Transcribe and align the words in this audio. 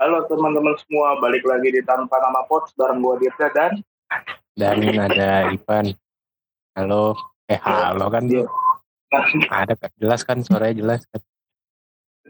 Halo 0.00 0.24
teman-teman 0.24 0.72
semua, 0.80 1.20
balik 1.20 1.44
lagi 1.44 1.68
di 1.68 1.84
Tanpa 1.84 2.16
Nama 2.16 2.48
Pots 2.48 2.72
bareng 2.72 3.04
gue 3.04 3.28
Dirga 3.28 3.52
dan 3.52 3.72
Dan 4.56 4.96
ada 4.96 5.52
Ivan. 5.52 5.92
Halo. 6.72 7.12
Eh 7.52 7.60
halo 7.60 8.08
kan 8.08 8.24
dia. 8.24 8.48
Ada 9.52 9.76
kan? 9.76 9.92
Jelas 10.00 10.24
kan 10.24 10.40
suaranya 10.40 10.80
jelas 10.80 11.04
kan? 11.12 11.20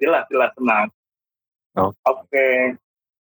jelas 0.03 0.27
jelas 0.27 0.51
tenang. 0.59 0.91
Oke. 1.79 1.95
Oke, 2.03 2.47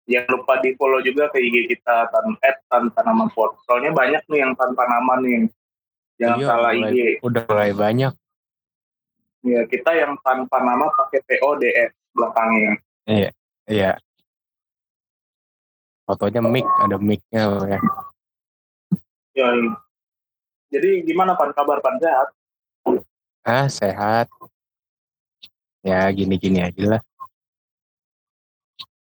jangan 0.07 0.39
lupa 0.39 0.63
di 0.63 0.71
follow 0.79 1.03
juga 1.03 1.27
ke 1.35 1.43
IG 1.43 1.75
kita 1.75 2.07
tan 2.07 2.31
at 2.47 2.63
tanpa 2.71 3.03
nama 3.03 3.27
pot. 3.27 3.59
Soalnya 3.67 3.91
banyak 3.91 4.23
nih 4.31 4.47
yang 4.47 4.55
tanpa 4.55 4.87
nama 4.87 5.19
nih. 5.19 5.51
Jangan 6.19 6.37
Iya, 6.37 6.47
salah 6.51 6.71
mulai- 6.75 6.91
IG. 6.91 6.99
Udah 7.23 7.43
mulai 7.47 7.71
banyak. 7.71 8.13
Ya 9.39 9.61
kita 9.63 9.91
yang 9.95 10.19
tanpa 10.19 10.59
nama 10.59 10.91
pakai 10.91 11.23
PODS 11.23 11.95
belakangnya. 12.11 12.75
Iya. 13.07 13.95
Fotonya 16.03 16.41
mic, 16.43 16.65
ada 16.65 16.97
mic-nya 16.99 17.43
loh 17.47 17.63
ya. 17.63 17.79
Ya. 19.31 19.47
Jadi 20.69 21.07
gimana 21.07 21.39
pan 21.39 21.55
kabar 21.55 21.79
pan 21.79 21.95
sehat? 21.97 22.27
Ah, 23.47 23.71
sehat. 23.71 24.27
Ya 25.79 26.03
gini-gini 26.11 26.59
aja 26.59 26.97
lah. 26.97 27.01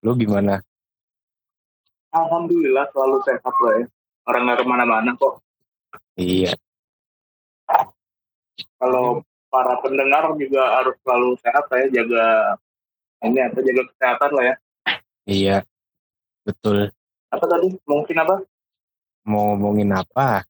Lu 0.01 0.17
gimana? 0.17 0.65
Alhamdulillah 2.09 2.89
selalu 2.91 3.21
sehat 3.23 3.45
lah 3.45 3.75
ya. 3.77 3.87
Orang 4.25 4.43
nggak 4.49 4.59
ke 4.59 4.65
mana-mana 4.65 5.11
kok. 5.13 5.45
Iya. 6.17 6.57
Kalau 8.77 9.23
para 9.53 9.79
pendengar 9.85 10.33
juga 10.41 10.81
harus 10.81 10.97
selalu 11.05 11.37
sehat 11.45 11.65
ya 11.71 12.03
jaga 12.03 12.27
ini 13.23 13.39
apa 13.39 13.59
jaga 13.63 13.83
kesehatan 13.95 14.31
lah 14.35 14.45
ya. 14.45 14.55
Iya. 15.29 15.57
Betul. 16.43 16.91
Apa 17.31 17.45
tadi? 17.47 17.71
Mungkin 17.87 18.17
apa? 18.19 18.43
Mau 19.29 19.55
ngomongin 19.55 19.95
apa? 19.95 20.43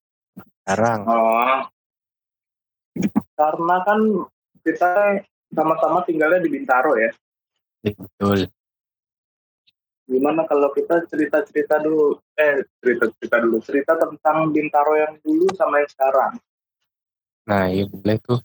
Sekarang. 0.65 1.05
Oh. 1.05 1.61
Karena 3.37 3.77
kan 3.85 4.01
kita 4.65 5.21
sama-sama 5.53 6.01
tinggalnya 6.09 6.41
di 6.41 6.49
Bintaro 6.49 6.97
ya. 6.97 7.13
Iya, 7.85 7.95
Betul. 7.99 8.49
Gimana 10.09 10.45
kalau 10.45 10.69
kita 10.75 11.05
cerita-cerita 11.09 11.79
dulu, 11.81 12.21
eh 12.37 12.65
cerita-cerita 12.83 13.37
dulu, 13.39 13.57
cerita 13.63 13.93
tentang 13.97 14.51
Bintaro 14.51 14.99
yang 14.99 15.15
dulu 15.23 15.47
sama 15.55 15.81
yang 15.81 15.91
sekarang. 15.93 16.33
Nah, 17.49 17.67
iya 17.71 17.85
boleh 17.89 18.17
tuh. 18.23 18.41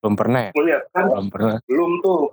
Belum 0.00 0.14
pernah 0.16 0.40
ya? 0.48 0.50
Lihat 0.54 0.84
kan 0.94 1.04
Belum 1.10 1.28
pernah. 1.28 1.56
belum 1.66 1.92
tuh. 2.00 2.32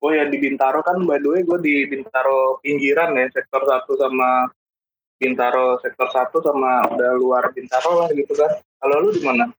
Oh 0.00 0.10
ya 0.16 0.24
di 0.24 0.40
Bintaro 0.40 0.80
kan 0.80 0.96
by 1.04 1.20
the 1.20 1.28
way 1.28 1.40
gue 1.44 1.58
di 1.60 1.74
Bintaro 1.84 2.56
pinggiran 2.64 3.12
ya, 3.20 3.28
sektor 3.28 3.60
1 3.68 3.84
sama 4.00 4.48
Bintaro 5.20 5.76
sektor 5.84 6.08
1 6.08 6.32
sama 6.40 6.88
udah 6.88 7.10
luar 7.20 7.52
Bintaro 7.52 8.04
lah 8.04 8.08
gitu 8.12 8.32
kan. 8.32 8.48
Kalau 8.80 8.96
lu 9.04 9.12
di 9.12 9.20
mana 9.20 9.52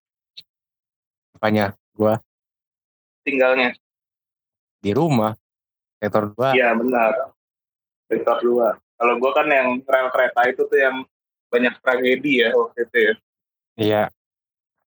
Apanya? 1.37 1.73
Gua 1.93 2.17
tinggalnya? 3.21 3.73
di 4.81 4.91
rumah. 4.97 5.37
Sektor 6.01 6.33
2. 6.33 6.57
Iya 6.57 6.73
benar. 6.73 7.37
Sektor 8.09 8.41
2. 8.41 8.73
Kalau 8.97 9.13
gue 9.21 9.31
kan 9.33 9.45
yang 9.45 9.77
rel 9.85 10.09
kereta 10.09 10.41
itu 10.49 10.65
tuh 10.65 10.79
yang 10.81 11.05
banyak 11.53 11.77
tragedi 11.85 12.41
ya 12.41 12.49
waktu 12.57 12.89
itu 12.89 12.97
ya. 12.97 13.13
Iya. 13.77 14.03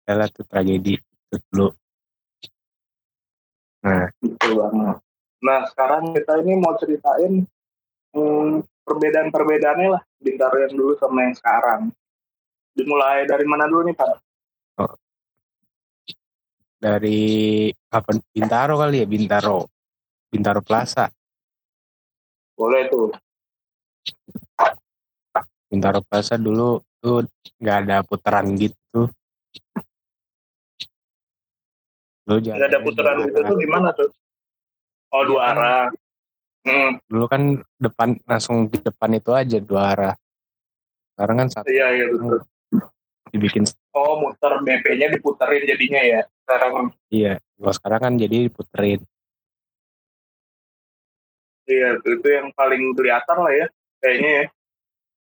Adalah 0.05 0.29
tuh 0.29 0.45
tragedi 0.45 1.01
itu 1.01 1.37
dulu. 1.49 1.69
Nah, 3.85 4.09
Betul 4.21 4.53
banget. 4.61 4.97
Nah 5.45 5.61
sekarang 5.69 6.03
kita 6.17 6.33
ini 6.41 6.53
mau 6.57 6.73
ceritain 6.81 7.45
hmm, 8.17 8.65
perbedaan-perbedaannya 8.85 9.89
lah 9.93 10.03
Bintaro 10.21 10.57
yang 10.61 10.73
dulu 10.77 10.93
sama 10.97 11.29
yang 11.29 11.37
sekarang. 11.37 11.93
Dimulai 12.73 13.29
dari 13.29 13.45
mana 13.49 13.69
dulu 13.69 13.89
nih 13.89 13.97
Pak? 13.97 14.25
dari 16.85 17.73
apa 17.89 18.13
Bintaro 18.29 18.77
kali 18.77 19.01
ya 19.01 19.07
Bintaro 19.09 19.65
Bintaro 20.29 20.61
Plaza 20.61 21.09
Boleh 22.55 22.87
tuh. 22.87 23.11
Bintaro 25.67 26.05
Plaza 26.05 26.39
dulu 26.39 26.79
tuh 27.01 27.25
nggak 27.59 27.79
ada 27.89 27.97
putaran 28.05 28.53
gitu 28.55 29.09
dulu 32.25 32.39
Nggak 32.41 32.69
ada 32.73 32.81
putaran 32.81 33.17
arah. 33.21 33.45
tuh 33.45 33.57
gimana 33.61 33.89
tuh? 33.93 34.11
Oh 35.13 35.23
dua 35.29 35.41
arah. 35.53 35.85
Hmm, 36.65 36.97
dulu 37.13 37.29
kan 37.29 37.61
depan 37.77 38.17
langsung 38.25 38.65
di 38.73 38.81
depan 38.81 39.13
itu 39.13 39.31
aja 39.37 39.61
dua 39.61 39.93
arah 39.93 40.15
sekarang 41.15 41.37
kan 41.45 41.49
satu 41.53 41.69
iya 41.69 41.93
iya 41.93 42.07
betul. 42.09 42.41
dibikin 43.31 43.63
Oh 43.93 44.19
muter 44.19 44.59
BP-nya 44.65 45.13
diputerin 45.13 45.63
jadinya 45.69 46.01
ya. 46.03 46.21
Sekarang 46.43 46.91
iya 47.13 47.37
kalau 47.61 47.73
sekarang 47.77 48.01
kan 48.01 48.13
jadi 48.17 48.37
diputerin 48.49 49.01
iya 51.69 52.01
itu 52.01 52.29
yang 52.29 52.49
paling 52.57 52.93
kelihatan 52.97 53.39
lah 53.41 53.53
ya 53.53 53.67
kayaknya 54.01 54.31
ya. 54.33 54.45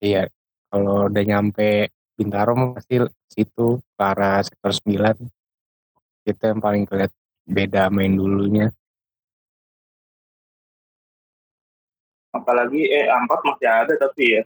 iya 0.03 0.23
kalau 0.69 1.07
udah 1.07 1.25
nyampe 1.25 1.91
Bintaro 2.19 2.75
pasti 2.75 2.99
situ 3.31 3.79
ke 3.79 4.03
arah 4.03 4.43
sektor 4.43 4.75
9 4.75 5.38
itu 6.29 6.43
yang 6.45 6.61
paling 6.61 6.85
kelihatan 6.85 7.17
beda 7.49 7.89
main 7.89 8.13
dulunya 8.13 8.69
Apalagi 12.29 12.85
eh 12.87 13.09
angkot 13.09 13.41
masih 13.41 13.67
ada 13.67 13.95
tapi 13.97 14.37
ya. 14.37 14.43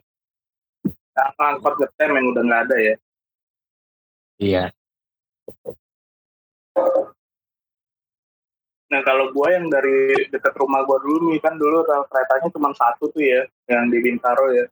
Angkot 1.34 1.75
getem 1.76 2.15
yang 2.15 2.26
udah 2.31 2.43
nggak 2.47 2.62
ada 2.70 2.76
ya. 2.78 2.94
iya 4.38 4.65
Nah 8.87 9.00
kalau 9.03 9.32
gua 9.32 9.56
yang 9.56 9.72
dari 9.72 10.28
dekat 10.28 10.53
rumah 10.56 10.84
gua 10.84 11.00
dulu 11.00 11.32
nih 11.32 11.41
kan 11.41 11.56
dulu 11.56 11.81
rel 11.82 12.04
keretanya 12.12 12.49
cuma 12.53 12.70
satu 12.76 13.09
tuh 13.09 13.25
ya 13.25 13.41
yang 13.66 13.88
di 13.88 13.99
Bintaro 13.99 14.53
ya. 14.53 14.69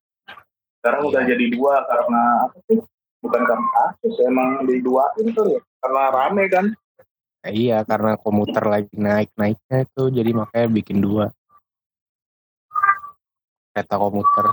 Sekarang 0.81 1.09
udah 1.09 1.23
Iya. 1.25 1.31
jadi 1.35 1.47
dua 1.57 1.75
karena 1.89 2.23
apa 2.49 2.57
sih? 2.69 2.79
Bukan 3.21 3.43
karena 3.45 3.69
kasus 3.75 4.17
emang 4.25 4.65
diduain 4.65 5.27
tuh 5.33 5.47
ya. 5.57 5.61
Karena 5.81 6.03
rame 6.09 6.45
kan. 6.49 6.67
Nah, 7.41 7.53
iya 7.57 7.81
karena 7.89 8.21
komuter 8.21 8.61
lagi 8.69 8.93
naik 8.93 9.33
naiknya 9.33 9.89
itu 9.89 10.03
jadi 10.13 10.31
makanya 10.37 10.69
bikin 10.77 11.01
dua 11.01 11.33
kereta 13.73 13.97
komuter 13.97 14.53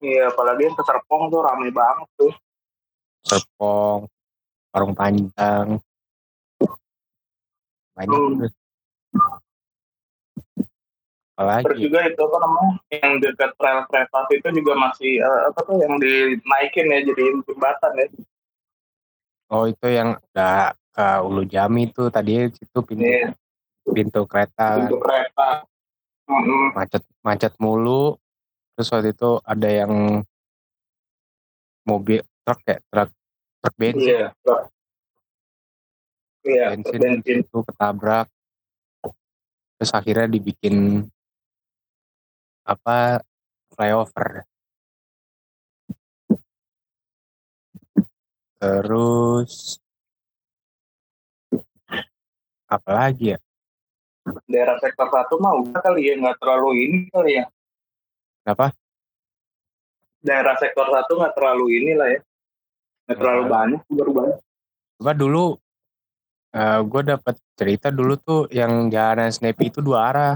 Iya 0.00 0.32
apalagi 0.32 0.64
yang 0.64 0.74
ke 0.74 0.80
Serpong 0.80 1.28
tuh 1.28 1.44
rame 1.44 1.68
banget 1.68 2.08
tuh. 2.16 2.32
Serpong 3.20 4.08
Parung 4.72 4.96
Panjang 4.96 5.76
banyak 7.92 8.16
Hmm. 8.16 8.40
tuh. 8.40 8.48
Terus 8.48 8.54
apalagi 11.36 11.84
juga 11.84 12.00
itu 12.08 12.20
apa 12.20 12.36
namanya 12.40 12.72
yang 12.96 13.12
dekat 13.20 13.52
rel 13.60 13.80
kereta 13.92 14.18
itu 14.32 14.48
juga 14.56 14.72
masih 14.76 15.20
eh, 15.20 15.40
apa 15.52 15.60
tuh 15.68 15.76
yang 15.84 16.00
dinaikin 16.00 16.86
ya 16.88 16.98
jadi 17.04 17.24
jembatan 17.44 17.92
ya. 18.00 18.06
Oh 19.50 19.66
itu 19.66 19.86
yang 19.86 20.14
udah 20.16 20.58
ke 20.90 21.06
Ulu 21.20 21.42
Jami 21.44 21.90
tuh 21.90 22.08
tadi 22.08 22.50
situ 22.50 22.78
pintu 22.80 23.02
Iya. 23.02 23.30
pintu 23.86 24.20
kereta 24.24 24.78
Untuk 24.80 25.02
kereta. 25.02 25.66
Mm-mm. 26.26 26.70
macet 26.72 27.02
macet 27.20 27.52
mulu 27.58 28.14
terus 28.74 28.88
waktu 28.88 29.10
itu 29.10 29.42
ada 29.42 29.66
yang 29.66 30.22
mobil 31.82 32.22
truk 32.40 32.60
ya 32.64 32.78
truk 32.86 33.10
truk 33.60 33.74
bensin 33.74 34.06
Iya. 34.06 34.26
Iya. 36.40 36.64
bensin, 36.72 37.00
Bensin. 37.20 37.38
itu 37.44 37.58
ketabrak 37.60 38.26
terus 39.76 39.90
akhirnya 39.90 40.28
dibikin 40.28 41.04
apa 42.62 43.20
flyover 43.72 44.44
terus 48.60 49.80
apa 52.68 52.90
lagi 52.92 53.34
ya 53.34 53.38
Daerah 54.46 54.76
sektor 54.78 55.08
satu 55.08 55.40
mah 55.40 55.56
udah 55.58 55.80
kali 55.80 56.06
ya 56.06 56.14
nggak 56.14 56.36
terlalu 56.38 56.70
ini 56.86 56.98
kali 57.08 57.40
ya. 57.40 57.48
apa 58.44 58.70
Daerah 60.20 60.54
sektor 60.60 60.86
satu 60.86 61.16
nggak 61.16 61.34
terlalu 61.34 61.80
ini 61.80 61.92
lah 61.96 62.08
ya. 62.12 62.20
Nggak 63.08 63.16
terlalu 63.16 63.42
Iya. 63.42 63.50
banyak 63.50 63.80
baru 63.90 64.10
banyak. 64.12 64.38
coba 65.00 65.12
dulu 65.16 65.44
gue 66.84 67.02
dapat 67.06 67.34
cerita 67.56 67.88
dulu 67.88 68.14
tuh 68.20 68.40
yang 68.52 68.86
jalanan 68.86 69.32
Snappy 69.32 69.72
itu 69.72 69.80
dua 69.80 70.12
arah 70.12 70.34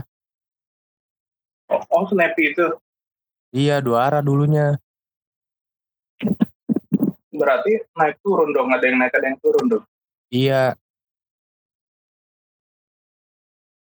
Oh, 1.69 1.85
oh 1.93 2.05
Snappy 2.09 2.57
itu 2.57 2.67
iya 3.53 3.85
dua 3.85 4.09
arah 4.09 4.23
dulunya 4.25 4.81
berarti 7.45 7.85
naik 7.93 8.17
turun 8.25 8.57
dong 8.57 8.73
ada 8.73 8.85
yang 8.89 8.97
naik 8.97 9.13
ada 9.13 9.29
yang 9.29 9.39
turun 9.45 9.65
dong. 9.69 9.85
Iya. 10.33 10.73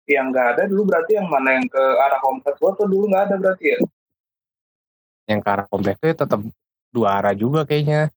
Yang 0.07 0.27
nggak 0.31 0.47
ada 0.53 0.63
dulu 0.69 0.83
berarti 0.93 1.13
yang 1.17 1.27
mana 1.33 1.57
yang 1.57 1.67
ke 1.67 1.81
arah 1.81 2.21
kompleks 2.21 2.61
gua 2.61 2.77
tuh 2.77 2.87
dulu 2.87 3.09
nggak 3.09 3.25
ada 3.33 3.37
berarti 3.41 3.65
ya? 3.73 3.79
Yang 5.33 5.41
ke 5.41 5.49
arah 5.49 5.67
kompleks 5.73 5.99
itu 6.05 6.15
tetap 6.15 6.41
dua 6.93 7.09
arah 7.17 7.35
juga 7.35 7.65
kayaknya. 7.65 8.13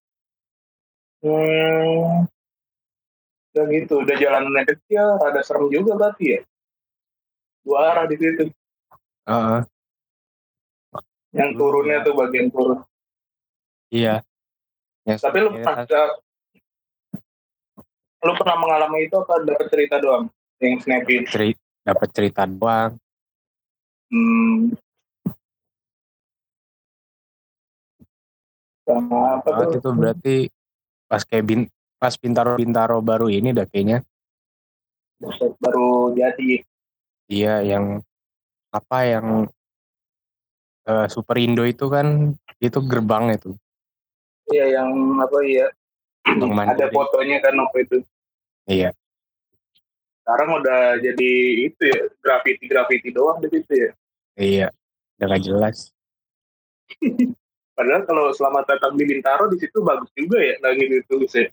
Hmm. 1.23 2.27
Udah 3.49 3.65
gitu, 3.73 4.05
udah 4.05 4.15
jalannya 4.15 4.63
kecil, 4.67 5.17
ada 5.25 5.41
serem 5.41 5.67
juga 5.73 5.97
berarti 5.97 6.37
ya? 6.37 6.41
Dua 7.65 7.79
arah 7.91 8.05
di 8.05 8.15
situ. 8.15 8.53
Heeh. 9.25 9.61
Yang 11.33 11.51
turunnya 11.57 11.97
tuh 12.05 12.13
bagian 12.13 12.47
turun. 12.53 12.79
Iya. 13.89 14.21
Yang 15.09 15.25
Tapi 15.25 15.37
lu 15.41 15.49
pernah 15.57 15.85
lu 18.19 18.31
pernah 18.37 18.57
mengalami 18.61 19.09
itu 19.09 19.15
apa 19.17 19.41
dapat 19.41 19.67
cerita 19.73 19.95
doang 19.97 20.29
yang 20.61 20.77
snappy? 20.83 21.25
ceri 21.25 21.57
dapat 21.81 22.09
cerita 22.13 22.45
doang. 22.45 22.93
Hmm. 24.13 24.77
Sama 28.85 29.39
apa 29.41 29.49
tuh? 29.65 29.81
itu 29.81 29.89
berarti 29.93 30.37
pas 31.09 31.25
kayak 31.25 31.45
bin, 31.45 31.61
pas 31.97 32.13
Bintaro 32.21 33.01
baru 33.01 33.33
ini 33.33 33.49
dah 33.49 33.65
kayaknya. 33.65 34.05
Baru 35.57 36.13
jadi. 36.13 36.61
Iya 37.29 37.61
yang 37.61 38.01
apa 38.73 38.97
yang 39.05 39.27
eh, 40.85 41.07
Super 41.09 41.37
Indo 41.41 41.65
itu 41.65 41.85
kan 41.89 42.33
itu 42.61 42.79
gerbang 42.85 43.33
itu. 43.33 43.57
Iya 44.49 44.65
yang 44.81 44.89
apa 45.21 45.37
ya? 45.45 45.67
Bang 46.25 46.53
Ada 46.57 46.89
fotonya 46.89 47.37
kan 47.41 47.53
waktu 47.57 47.85
itu. 47.85 47.97
Iya. 48.69 48.89
Sekarang 50.21 50.61
udah 50.61 51.01
jadi 51.01 51.31
itu 51.65 51.81
ya 51.89 51.99
graffiti 52.21 52.65
graffiti 52.69 53.09
doang 53.09 53.41
di 53.41 53.49
situ 53.49 53.73
ya. 53.73 53.91
Iya. 54.37 54.67
Udah 55.17 55.25
gak 55.33 55.43
jelas. 55.45 55.77
Padahal 57.77 58.03
kalau 58.03 58.25
selamat 58.35 58.75
datang 58.75 58.93
di 58.99 59.07
Bintaro 59.07 59.47
di 59.47 59.57
situ 59.57 59.79
bagus 59.79 60.11
juga 60.13 60.37
ya 60.41 60.59
lagi 60.59 60.83
ditulis 60.85 61.31
ya. 61.31 61.47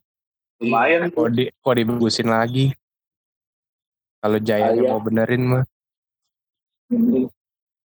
Lumayan 0.59 1.13
Kok 1.13 1.29
di 1.33 1.53
kok 1.53 1.77
dibagusin 1.77 2.29
lagi. 2.33 2.73
Kalau 4.21 4.41
Jayanya 4.41 4.83
Iya. 4.83 4.91
mau 4.91 5.01
benerin 5.05 5.43
mah. 5.45 5.65
Hmm. 6.91 7.29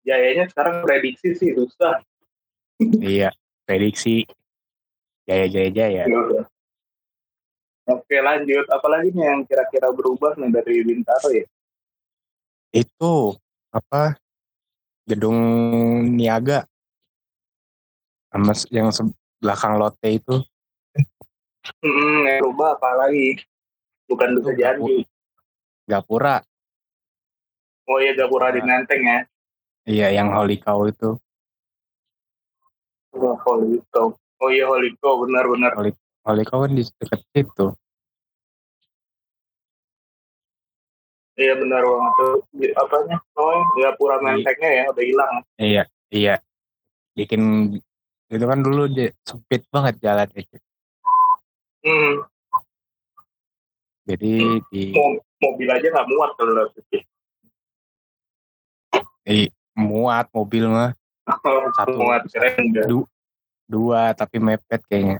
Jayanya 0.04 0.50
sekarang 0.50 0.82
prediksi 0.84 1.34
sih 1.34 1.50
susah. 1.54 2.02
iya. 3.00 3.30
Prediksi. 3.66 4.22
Jaya 5.26 5.46
Jaya 5.50 5.70
Jaya. 5.74 6.02
Ya. 6.06 6.42
Oke 7.86 8.18
lanjut, 8.18 8.66
apalagi 8.66 9.14
nih 9.14 9.24
yang 9.26 9.40
kira-kira 9.46 9.90
berubah 9.94 10.34
nih 10.34 10.50
dari 10.50 10.82
Bintaro 10.82 11.30
ya? 11.30 11.46
Itu 12.70 13.38
apa? 13.70 14.18
Gedung 15.06 15.38
Niaga. 16.14 16.66
Sama 18.30 18.52
s- 18.54 18.66
yang 18.74 18.90
belakang 19.38 19.78
lote 19.78 20.18
itu. 20.18 20.42
Hmm, 21.78 22.26
yang 22.26 22.42
berubah 22.42 22.74
apa 22.74 23.06
lagi? 23.06 23.38
Bukan 24.10 24.28
bisa 24.38 24.50
Itu 24.50 24.58
janji. 24.58 24.96
Gapura. 25.86 26.42
Oh 27.86 28.02
iya 28.02 28.18
Gapura 28.18 28.50
di 28.50 28.62
Menteng 28.66 29.02
ya. 29.06 29.18
Iya 29.86 30.06
yang 30.10 30.34
Holy 30.34 30.58
Cow 30.58 30.90
itu. 30.90 31.14
Oh, 33.14 33.38
Holy 33.46 33.78
Cow. 33.94 34.10
Oh 34.36 34.52
iya 34.52 34.68
Holy 34.68 34.92
Cow, 35.00 35.24
benar-benar. 35.24 35.72
Holy 36.26 36.44
Cow 36.44 36.58
kan 36.64 36.72
di 36.72 36.84
deket 36.84 37.20
situ. 37.32 37.66
Iya 41.36 41.52
benar 41.60 41.84
banget 41.84 42.12
tuh. 42.16 42.36
Apanya? 42.76 43.16
Oh 43.36 43.60
Gapura 43.76 44.16
Mentengnya 44.20 44.70
ya 44.72 44.84
udah 44.88 45.04
hilang. 45.04 45.34
Iya, 45.56 45.82
iya. 46.08 46.34
Bikin 47.12 47.72
itu 48.28 48.44
kan 48.44 48.60
dulu 48.60 48.88
sempit 49.20 49.64
banget 49.68 50.00
jalan 50.00 50.28
itu. 50.32 50.56
Hmm, 51.86 52.26
Jadi 54.06 54.32
di, 54.72 54.82
mo- 54.90 55.22
mobil 55.38 55.68
aja 55.70 55.86
nggak 55.86 56.08
muat 56.10 56.30
kalau 56.34 56.66
situ. 56.74 56.98
di 59.26 59.50
muat 59.76 60.26
mobil 60.32 60.64
mah 60.66 60.90
Satu. 61.78 61.94
muat 62.00 62.22
keren 62.32 62.54
enggak. 62.58 62.86
Du- 62.88 63.08
dua 63.66 64.14
tapi 64.14 64.38
mepet 64.38 64.82
kayaknya. 64.86 65.18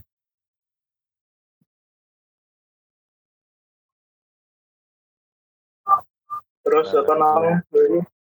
Terus 6.63 6.91
apa 6.91 7.13
namanya? 7.15 7.63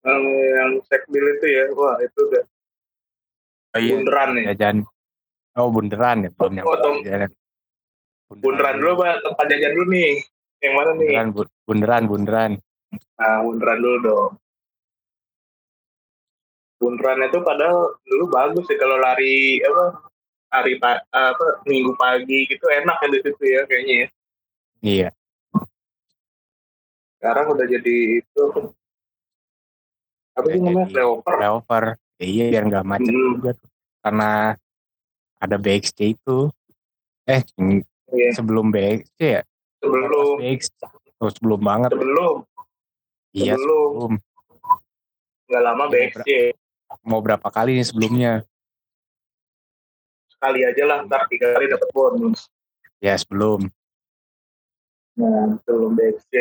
Yang, 0.02 0.22
yang 0.58 0.70
sekbil 0.90 1.24
itu 1.38 1.46
ya, 1.46 1.64
wah 1.78 1.94
itu 2.02 2.18
udah 2.26 2.42
Oh 3.72 3.80
iya, 3.80 3.96
bunderan 3.96 4.28
nih. 4.36 4.44
jajan. 4.52 4.76
Oh 5.56 5.72
bunderan 5.72 6.28
ya, 6.28 6.30
belum 6.36 6.52
nyampe 6.60 6.68
Oh, 6.68 6.76
Tom. 6.76 6.96
jajan. 7.00 7.30
Bunderan 8.28 8.74
dulu 8.82 8.92
pak, 9.00 9.22
tempat 9.24 9.44
jajan 9.48 9.72
dulu 9.72 9.86
nih. 9.96 10.12
Yang 10.60 10.72
mana 10.76 10.90
nih? 10.92 10.98
Bunderan, 11.08 11.28
bu- 11.32 11.54
bunderan, 11.64 12.02
bunderan. 12.04 12.52
Nah, 13.16 13.36
bunderan 13.40 13.78
dulu 13.80 13.96
dong. 14.04 14.32
Bunderan 16.76 17.24
itu 17.24 17.38
padahal 17.40 17.96
dulu 18.04 18.24
bagus 18.28 18.64
sih 18.68 18.76
kalau 18.76 18.98
lari 18.98 19.62
apa 19.62 20.02
hari 20.52 20.76
pa, 20.76 21.00
apa 21.08 21.64
minggu 21.64 21.96
pagi 21.96 22.44
gitu 22.44 22.60
enak 22.62 23.00
ya 23.00 23.08
di 23.08 23.18
situ 23.18 23.42
ya 23.42 23.60
kayaknya 23.64 23.94
ya. 23.96 24.08
Iya, 24.82 25.08
Sekarang 27.16 27.46
udah 27.50 27.64
jadi 27.64 27.96
itu 28.18 28.42
apa 30.32 30.46
sih 30.46 30.58
namanya 30.58 30.88
flyover. 30.88 31.32
flyover. 31.32 31.84
Ya, 32.18 32.26
iya 32.26 32.44
biar 32.50 32.62
nggak 32.66 32.84
macet 32.84 33.08
Hmm. 33.08 33.26
juga 33.32 33.50
tuh. 33.54 33.70
Karena 34.00 34.30
ada 35.38 35.56
BXC 35.56 35.98
itu. 36.12 36.38
Eh, 37.24 37.40
Iya. 38.10 38.30
sebelum 38.34 38.68
BXC 38.68 39.18
ya? 39.20 39.42
Sebelum 39.78 40.36
BXC. 40.36 40.78
Oh, 41.16 41.30
sebelum 41.30 41.60
banget. 41.60 41.90
sebelum 41.94 42.36
Iya, 43.32 43.54
sebelum. 43.54 43.88
sebelum. 43.88 44.12
nggak 45.46 45.62
lama 45.62 45.84
BXC 45.86 46.28
Mau 47.02 47.20
berapa 47.20 47.48
kali 47.48 47.72
nih 47.74 47.86
sebelumnya? 47.86 48.32
Sekali 50.42 50.66
aja 50.66 50.82
lah 50.82 50.98
ntar 51.06 51.30
tiga 51.30 51.54
kali 51.54 51.70
dapat 51.70 51.86
bonus. 51.94 52.50
Ya, 52.98 53.14
sebelum. 53.14 53.70
Nah, 55.14 55.54
sebelum 55.62 55.94
BXC 55.94 56.34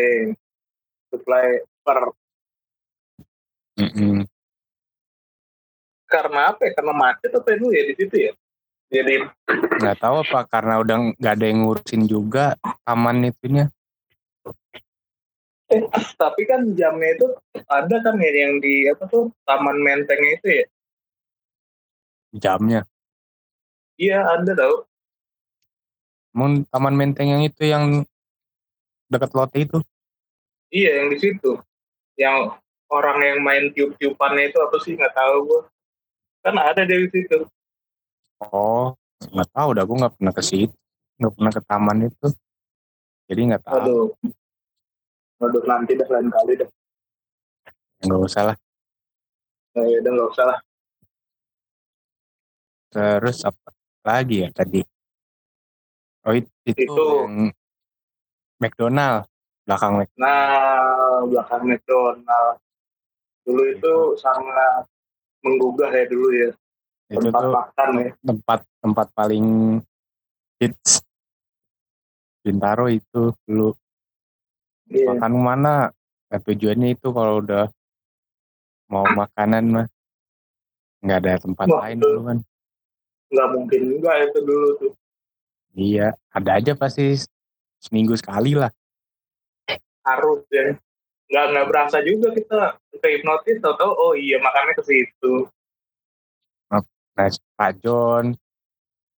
supply 1.14 1.62
per 1.86 2.10
Mm-mm. 3.78 4.26
karena 6.10 6.50
apa 6.50 6.66
ya? 6.66 6.72
Karena 6.74 6.94
macet 6.98 7.30
apa 7.30 7.46
dulu 7.54 7.70
ya 7.70 7.86
di 7.86 7.94
situ 7.94 8.16
ya? 8.18 8.34
Jadi 8.90 9.22
nggak 9.78 9.98
tahu 10.02 10.26
apa 10.26 10.50
karena 10.50 10.82
udah 10.82 11.14
nggak 11.14 11.34
ada 11.38 11.46
yang 11.46 11.62
ngurusin 11.62 12.10
juga 12.10 12.58
taman 12.82 13.30
itunya 13.30 13.70
eh, 15.72 15.88
tapi 16.20 16.44
kan 16.44 16.76
jamnya 16.76 17.16
itu 17.16 17.28
ada 17.72 17.96
kan 18.04 18.20
ya 18.20 18.32
yang 18.36 18.60
di 18.60 18.92
apa 18.92 19.08
tuh 19.08 19.32
Taman 19.48 19.80
Menteng 19.80 20.20
itu 20.20 20.48
ya? 20.60 20.66
jamnya 22.36 22.84
Iya 24.02 24.26
ada 24.26 24.58
tau. 24.58 24.90
Emang 26.34 26.66
taman 26.66 26.96
menteng 26.98 27.30
yang 27.30 27.44
itu 27.46 27.70
yang 27.70 28.02
dekat 29.06 29.30
lote 29.36 29.62
itu 29.62 29.78
Iya 30.72 31.04
yang 31.04 31.08
di 31.14 31.18
situ. 31.20 31.60
Yang 32.18 32.56
orang 32.88 33.20
yang 33.22 33.38
main 33.44 33.70
tiup-tiupannya 33.70 34.50
itu 34.50 34.58
apa 34.58 34.76
sih 34.82 34.96
nggak 34.96 35.14
tahu 35.14 35.36
gua. 35.46 35.62
Kan 36.42 36.58
ada 36.58 36.82
dari 36.82 37.06
situ. 37.08 37.46
oh 38.42 38.98
nggak 39.22 39.54
tahu 39.54 39.70
dah 39.78 39.86
gue 39.86 39.98
nggak 40.02 40.14
pernah 40.18 40.34
ke 40.34 40.42
situ 40.42 40.74
nggak 41.22 41.34
pernah 41.38 41.52
ke 41.54 41.62
taman 41.62 41.98
itu 42.10 42.28
jadi 43.30 43.42
nggak 43.54 43.62
tahu 43.62 43.78
Aduh. 43.78 44.08
Aduh 45.46 45.62
nanti 45.70 45.94
dah 45.94 46.10
lain 46.10 46.34
kali 46.34 46.58
dah. 46.58 46.70
nggak 48.02 48.22
usah 48.26 48.44
lah 48.50 48.58
Nah, 49.72 49.86
ya 49.86 50.02
udah 50.02 50.12
nggak 50.12 50.30
usah 50.34 50.46
lah. 50.50 50.60
terus 52.90 53.46
apa 53.46 53.70
lagi 54.02 54.46
ya 54.46 54.50
tadi 54.52 54.82
oh 56.26 56.34
it- 56.34 56.54
itu, 56.66 56.82
Itu. 56.86 57.06
yang 57.06 57.54
McDonald 58.62 59.26
belakang 59.66 59.94
Mc- 60.02 60.18
Nah 60.18 61.22
belakang 61.26 61.64
McDonald 61.66 62.58
dulu 63.42 63.64
itu 63.70 63.94
sangat 64.22 64.86
menggugah 65.42 65.90
ya 65.90 66.06
dulu 66.06 66.30
ya 66.34 66.50
itu 67.12 67.28
tempat 67.28 67.42
tuh 67.42 67.54
makan 67.54 67.90
ya. 67.98 68.12
tempat 68.22 68.60
tempat 68.80 69.08
paling 69.18 69.46
hits 70.62 71.02
Bintaro 72.42 72.90
itu 72.90 73.34
dulu 73.46 73.74
Iya. 74.92 75.08
makan 75.16 75.32
mana 75.40 75.76
nah, 76.28 76.40
tujuannya 76.44 77.00
itu 77.00 77.08
kalau 77.16 77.40
udah 77.40 77.66
mau 78.92 79.08
makanan 79.08 79.64
mah 79.72 79.88
nggak 81.00 81.18
ada 81.24 81.34
tempat 81.40 81.66
Wah, 81.72 81.80
lain 81.88 81.98
itu. 81.98 82.06
dulu 82.06 82.20
kan 82.28 82.38
Nggak 83.32 83.50
mungkin 83.56 83.82
juga 83.88 84.12
itu 84.20 84.40
dulu 84.44 84.70
tuh. 84.78 84.94
iya 85.72 86.12
ada 86.36 86.60
aja 86.60 86.76
pasti 86.76 87.16
seminggu 87.80 88.12
sekali 88.20 88.60
lah. 88.60 88.68
Harus 90.04 90.44
ya. 90.52 90.76
Nggak 91.32 91.46
nggak 91.56 91.68
berasa 91.72 91.98
juga 92.04 92.36
kita 92.36 92.60
ke 93.00 93.08
hipnotis 93.08 93.58
tau 93.64 93.80
tau 93.80 93.96
oh 93.96 94.14
iya 94.20 94.36
makannya 94.44 94.76
ke 94.76 94.84
situ. 94.84 95.48
Nah 96.68 96.84
Pak 97.56 97.72
John. 97.80 98.36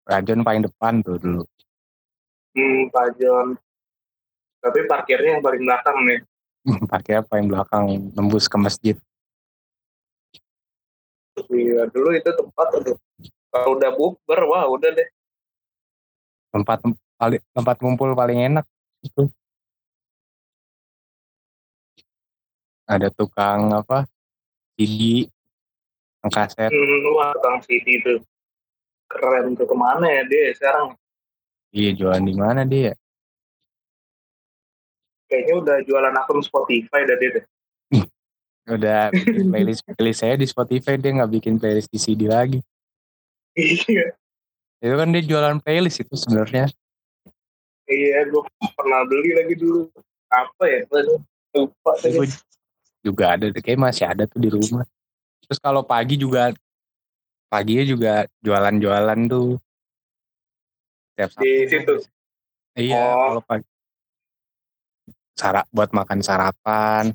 Pak 0.04 0.28
John 0.28 0.44
paling 0.44 0.68
depan 0.68 1.00
tuh 1.00 1.16
dulu. 1.16 1.48
Hmm 2.52 2.92
Pak 2.92 3.16
John. 3.16 3.56
Tapi 4.60 4.80
parkirnya 4.92 5.40
yang 5.40 5.44
paling 5.44 5.64
belakang 5.64 5.98
nih. 6.04 6.20
Parkirnya 6.92 7.24
paling 7.26 7.48
belakang 7.50 8.12
nembus 8.14 8.46
ke 8.46 8.60
masjid. 8.60 8.96
Iya 11.50 11.90
dulu 11.90 12.12
itu 12.14 12.28
tempat 12.28 12.68
aduh 12.76 13.00
kalau 13.52 13.76
udah 13.76 13.92
bukber 13.92 14.40
wah 14.48 14.66
udah 14.72 14.90
deh. 14.96 15.10
Tempat 16.56 16.88
paling 17.20 17.44
tempat 17.52 17.76
ngumpul 17.84 18.16
paling 18.16 18.40
enak. 18.48 18.66
Itu 19.04 19.28
ada 22.88 23.12
tukang 23.12 23.76
apa 23.76 24.08
CD 24.80 25.28
kaset. 26.32 26.72
Hmm, 26.72 27.12
wah 27.12 27.36
tukang 27.36 27.60
CD 27.68 28.00
itu 28.00 28.14
keren 29.12 29.60
tuh 29.60 29.68
ke 29.68 29.76
mana 29.76 30.08
ya 30.08 30.24
dia 30.24 30.56
sekarang? 30.56 30.96
Iya 31.76 31.92
jualan 31.96 32.24
di 32.24 32.36
mana 32.36 32.64
dia? 32.64 32.96
Kayaknya 35.28 35.54
udah 35.60 35.78
jualan 35.88 36.14
akun 36.16 36.40
Spotify 36.44 37.04
dah 37.04 37.16
dia 37.20 37.30
deh. 37.40 37.46
Udah 38.72 39.12
bikin 39.12 39.52
playlist 39.52 39.84
playlist 39.84 40.20
saya 40.24 40.36
di 40.40 40.48
Spotify 40.48 40.96
dia 40.96 41.12
nggak 41.12 41.32
bikin 41.36 41.60
playlist 41.60 41.92
di 41.92 42.00
CD 42.00 42.32
lagi 42.32 42.64
iya. 43.58 44.16
Itu 44.82 44.96
kan 44.98 45.14
dia 45.14 45.22
jualan 45.22 45.58
playlist 45.62 46.02
itu 46.02 46.16
sebenarnya. 46.18 46.72
Iya 47.86 48.26
gue 48.32 48.42
pernah 48.74 49.04
beli 49.06 49.32
lagi 49.36 49.56
dulu. 49.60 49.92
Apa 50.32 50.64
ya 50.64 50.82
lupa 51.52 51.92
gue 52.00 52.28
juga 53.04 53.36
ada 53.36 53.52
kayak 53.52 53.80
masih 53.82 54.06
ada 54.08 54.24
tuh 54.26 54.40
di 54.40 54.50
rumah. 54.50 54.88
Terus 55.46 55.60
kalau 55.60 55.84
pagi 55.84 56.16
juga 56.16 56.56
paginya 57.52 57.84
juga 57.84 58.14
jualan-jualan 58.40 59.20
tuh. 59.28 59.60
Tiap 61.20 61.30
di 61.44 61.52
situ? 61.68 61.96
Iya 62.80 62.96
oh. 62.98 63.20
kalau 63.28 63.42
pagi. 63.44 63.68
Sarap 65.36 65.66
buat 65.74 65.92
makan 65.92 66.20
sarapan. 66.24 67.12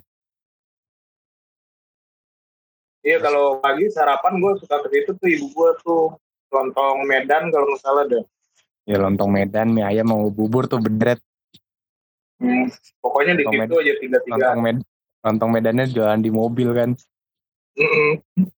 Iya 3.07 3.23
kalau 3.23 3.63
pagi 3.63 3.87
sarapan 3.89 4.43
gue 4.43 4.53
suka 4.61 4.83
ke 4.83 4.89
situ 4.91 5.11
tuh 5.15 5.29
ibu 5.31 5.47
gue 5.55 5.71
tuh 5.87 6.19
lontong 6.51 7.07
Medan 7.07 7.51
kalau 7.51 7.67
nggak 7.71 7.83
salah 7.83 8.05
deh. 8.07 8.25
Ya 8.87 9.03
lontong 9.03 9.31
Medan, 9.35 9.75
mie 9.75 9.83
ayam 9.83 10.11
mau 10.11 10.31
bubur 10.31 10.71
tuh 10.71 10.79
bedret. 10.79 11.19
Hmm, 12.39 12.69
pokoknya 13.01 13.41
di 13.41 13.45
situ 13.49 13.75
aja 13.75 13.93
tiga 13.99 14.19
tiga. 14.23 14.35
Lontong, 14.37 14.61
med 14.63 14.79
lontong 15.25 15.51
Medannya 15.51 15.87
jualan 15.91 16.21
di 16.23 16.31
mobil 16.31 16.69
kan. 16.71 16.91
Mm 17.77 17.89
-mm. 17.89 18.13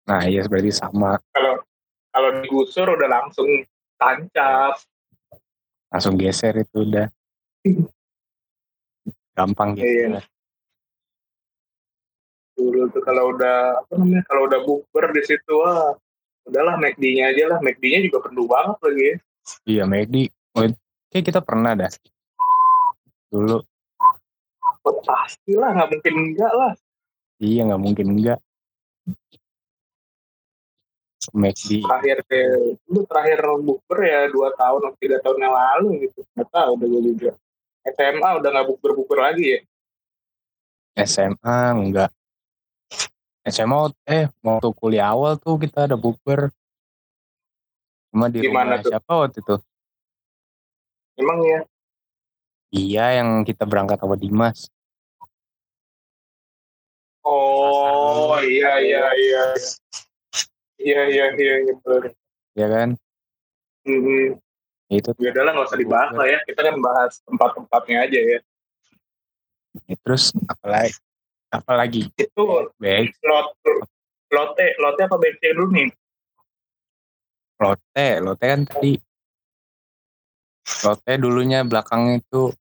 Nah 0.05 0.21
iya 0.27 0.45
berarti 0.45 0.71
sama. 0.73 1.17
Kalau 1.31 1.63
kalau 2.11 2.29
digusur 2.43 2.85
udah 2.85 3.09
langsung 3.09 3.47
tancap. 3.95 4.77
Langsung 5.87 6.19
geser 6.19 6.53
itu 6.59 6.83
udah. 6.83 7.07
Gampang 9.37 9.77
gitu. 9.77 9.85
Iya 9.85 10.21
dulu 12.57 12.89
tuh 12.89 13.01
kalau 13.05 13.37
udah 13.37 13.85
apa 13.85 13.93
namanya 14.01 14.23
kalau 14.25 14.49
udah 14.49 14.59
bukber 14.65 15.13
di 15.13 15.21
situ 15.23 15.53
wah 15.61 15.93
udahlah 16.47 16.75
McD-nya 16.79 17.35
aja 17.35 17.43
lah. 17.55 17.59
McD-nya 17.59 17.99
juga 18.07 18.23
perlu 18.23 18.43
banget 18.47 18.77
lagi 18.83 19.03
ya. 19.03 19.15
iya 19.63 19.83
McD 19.87 20.15
kayak 21.11 21.23
kita 21.23 21.39
pernah 21.39 21.71
dah. 21.75 21.91
Dulu. 23.31 23.57
Oh, 24.87 24.95
pastilah 25.03 25.75
nggak 25.75 25.89
mungkin 25.91 26.13
enggak 26.15 26.53
lah. 26.55 26.73
Iya 27.37 27.61
nggak 27.67 27.81
mungkin 27.83 28.07
enggak 28.17 28.39
McD 31.35 31.83
terakhir 31.83 32.17
itu 32.23 32.99
terakhir 33.03 33.39
bukber 33.59 33.99
ya 34.07 34.19
dua 34.31 34.55
tahun 34.55 34.81
atau 34.87 34.97
tiga 34.99 35.17
tahun 35.19 35.37
yang 35.43 35.53
lalu 35.55 35.87
gitu. 36.07 36.19
Nggak 36.35 36.49
tahu 36.55 36.69
udah 36.79 36.87
gue 36.87 37.01
juga. 37.11 37.31
SMA 37.87 38.29
udah 38.39 38.49
nggak 38.51 38.67
bukber 38.67 38.91
bukber 38.95 39.19
lagi 39.23 39.45
ya? 39.57 39.59
SMA 41.03 41.59
enggak 41.75 42.11
SMA 43.47 43.95
eh 44.03 44.27
mau 44.43 44.59
tuh 44.59 44.75
kuliah 44.75 45.15
awal 45.15 45.39
tuh 45.39 45.55
kita 45.55 45.87
ada 45.87 45.95
bukber. 45.95 46.51
Cuma 48.11 48.27
di 48.27 48.43
Gimana 48.43 48.75
rumah 48.75 48.83
tuh? 48.83 48.91
siapa 48.91 49.11
waktu 49.23 49.39
itu? 49.39 49.55
Emang 51.15 51.39
ya? 51.47 51.59
Iya 52.75 53.05
yang 53.23 53.47
kita 53.47 53.63
berangkat 53.63 54.03
sama 54.03 54.19
Dimas. 54.19 54.67
Oh 57.23 58.35
iya 58.43 58.83
iya 58.83 59.03
iya. 59.15 59.43
Iya 60.77 61.01
iya 61.07 61.25
iya 61.35 61.53
iya 61.63 61.73
betul 61.73 62.11
iya 62.57 62.67
kan? 62.73 62.89
Mm 63.87 63.99
-hmm. 64.03 64.25
itu 64.87 65.11
ya 65.19 65.29
udahlah 65.35 65.51
nggak 65.55 65.67
usah 65.71 65.79
dibahas 65.79 66.11
lah 66.11 66.27
ya. 66.27 66.39
Kita 66.43 66.59
kan 66.67 66.75
bahas 66.83 67.13
tempat-tempatnya 67.23 67.97
aja 68.11 68.19
ya. 68.19 68.39
Terus 70.03 70.35
apalagi 70.51 70.91
apalagi? 71.51 72.09
Itu 72.15 72.71
baik. 72.79 73.15
lot 73.23 73.55
lote 74.27 74.67
lote 74.79 75.01
apa 75.03 75.15
BC 75.15 75.41
dulu 75.55 75.67
nih? 75.71 75.89
Lote 77.59 78.09
lote 78.23 78.45
kan 78.45 78.61
tadi. 78.67 78.93
Lote 80.83 81.13
dulunya 81.15 81.63
belakang 81.63 82.19
itu 82.19 82.51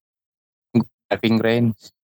driving 1.11 1.39
range 1.43 1.97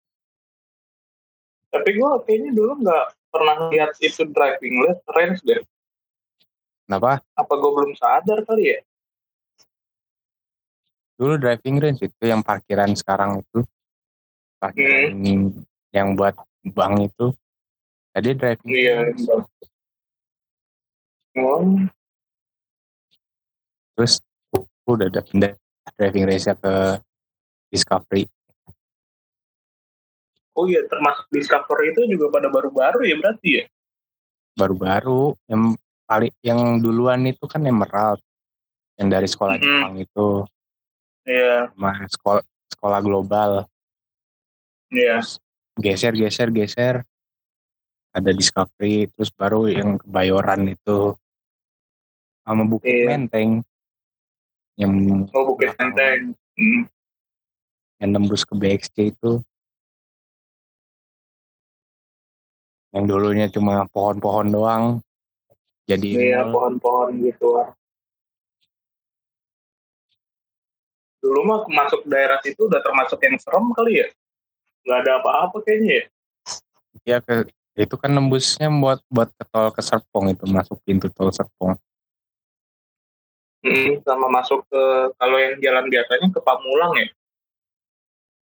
tapi 1.72 1.96
gue 1.96 2.10
kayaknya 2.28 2.50
dulu 2.52 2.72
nggak 2.84 3.06
pernah 3.32 3.56
lihat 3.72 3.96
itu 4.04 4.28
driving 4.28 4.76
range 5.08 5.40
deh. 5.40 5.64
Kenapa? 6.84 7.24
Apa 7.32 7.52
gue 7.56 7.72
belum 7.72 7.92
sadar 7.96 8.44
kali 8.44 8.76
ya? 8.76 8.78
Dulu 11.16 11.40
driving 11.40 11.76
range 11.80 12.04
itu 12.04 12.24
yang 12.28 12.44
parkiran 12.44 12.92
sekarang 12.92 13.40
itu. 13.40 13.64
Parkiran 14.60 15.16
hmm. 15.16 15.64
yang 15.96 16.12
buat 16.12 16.36
bank 16.70 17.10
itu. 17.10 17.26
Tadi 18.12 18.28
driving 18.36 18.68
iya 18.68 19.08
oh. 21.40 21.64
terus 23.96 24.20
udah 24.84 25.08
ada 25.08 25.24
pindah 25.24 25.56
driving 25.96 26.28
race 26.28 26.44
ke 26.44 26.74
Discovery. 27.72 28.28
Oh 30.52 30.68
iya 30.68 30.84
termasuk 30.84 31.24
Discovery 31.32 31.96
itu 31.96 32.04
juga 32.12 32.28
pada 32.28 32.52
baru-baru 32.52 33.08
ya 33.08 33.16
berarti 33.16 33.48
ya? 33.56 33.64
Baru-baru 34.52 35.32
yang 35.48 35.72
paling 36.04 36.32
yang 36.44 36.60
duluan 36.84 37.24
itu 37.24 37.48
kan 37.48 37.64
Emerald 37.64 38.20
yang 39.00 39.08
dari 39.08 39.24
sekolah 39.24 39.56
mm 39.56 39.62
-hmm. 39.64 39.72
Jepang 39.72 39.94
itu. 39.96 40.28
Iya. 41.24 41.72
Yeah. 41.72 42.08
sekolah 42.12 42.44
sekolah 42.76 43.00
global. 43.00 43.50
Iya. 44.92 45.24
Yeah 45.24 45.40
geser 45.78 46.12
geser 46.12 46.48
geser. 46.52 46.94
Ada 48.12 48.36
Discovery 48.36 49.08
terus 49.08 49.32
baru 49.32 49.72
yang 49.72 49.96
kebayoran 49.96 50.68
itu. 50.68 51.16
Sama 52.44 52.68
Bukit 52.68 52.92
iya. 52.92 53.16
Menteng. 53.16 53.64
Yang 54.76 54.92
oh 55.32 55.44
Bukit 55.48 55.72
Menteng. 55.80 56.36
Hmm. 56.52 56.84
yang 57.96 58.18
nembus 58.18 58.44
ke 58.44 58.52
BXC 58.52 59.16
itu. 59.16 59.40
Yang 62.92 63.04
dulunya 63.08 63.46
cuma 63.48 63.88
pohon-pohon 63.88 64.52
doang. 64.52 64.84
Jadi 65.88 66.20
iya 66.20 66.44
pohon-pohon 66.44 67.16
gitu. 67.24 67.64
Dulu 71.24 71.40
mah 71.46 71.64
masuk 71.70 72.04
daerah 72.04 72.36
situ 72.44 72.68
udah 72.68 72.82
termasuk 72.84 73.16
yang 73.24 73.40
serem 73.40 73.72
kali 73.72 74.04
ya 74.04 74.10
nggak 74.82 74.98
ada 75.06 75.12
apa-apa 75.22 75.62
kayaknya 75.62 76.02
ya 76.02 76.04
Iya 77.02 77.18
ke 77.18 77.50
itu 77.72 77.94
kan 77.96 78.12
nembusnya 78.12 78.68
buat 78.68 79.00
buat 79.08 79.32
ke 79.32 79.44
tol 79.48 79.72
ke 79.72 79.80
Serpong 79.80 80.28
itu 80.28 80.44
masuk 80.44 80.76
pintu 80.84 81.08
tol 81.08 81.32
Serpong. 81.32 81.74
Hmm, 83.62 83.96
sama 84.04 84.26
masuk 84.28 84.66
ke 84.68 84.82
kalau 85.16 85.38
yang 85.38 85.56
jalan 85.62 85.86
biasanya 85.88 86.28
ke 86.28 86.40
Pamulang 86.42 86.92
ya. 86.98 87.08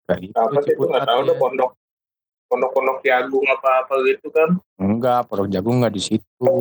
Gak 0.05 0.19
itu, 0.21 0.37
apa 0.37 0.59
sih 0.61 0.77
itu 0.77 0.85
nggak 0.85 1.07
tahu 1.07 1.19
udah 1.25 1.37
pondok 1.41 1.71
pondok-pondok 2.45 2.97
jagung 3.01 3.47
apa 3.49 3.69
apa 3.81 3.93
gitu 4.05 4.27
kan? 4.29 4.49
Enggak, 4.77 5.25
pondok 5.25 5.49
jagung 5.49 5.81
nggak 5.81 5.95
di 5.97 6.01
situ. 6.03 6.53